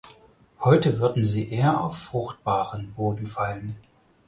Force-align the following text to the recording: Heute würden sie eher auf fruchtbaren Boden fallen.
Heute 0.61 0.97
würden 0.99 1.23
sie 1.23 1.51
eher 1.51 1.79
auf 1.79 1.95
fruchtbaren 1.95 2.91
Boden 2.93 3.27
fallen. 3.27 3.75